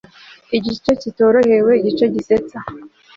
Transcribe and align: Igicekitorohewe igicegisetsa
Igicekitorohewe 0.57 1.71
igicegisetsa 1.77 2.59